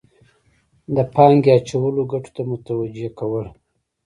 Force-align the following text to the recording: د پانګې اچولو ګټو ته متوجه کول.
د 0.95 0.97
پانګې 1.13 1.51
اچولو 1.57 2.01
ګټو 2.11 2.29
ته 2.35 2.41
متوجه 2.51 3.09
کول. 3.19 3.47